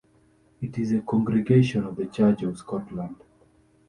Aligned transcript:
It 0.63 0.79
is 0.79 0.91
a 0.93 1.01
congregation 1.01 1.83
of 1.83 1.95
the 1.95 2.07
Church 2.07 2.41
of 2.41 2.57
Scotland. 2.57 3.17